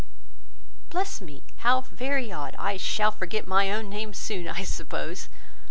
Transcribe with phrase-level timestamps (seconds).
[0.89, 1.43] "Bless me!
[1.57, 2.55] how very odd!
[2.57, 5.29] I shall forget my own name soon, I suppose.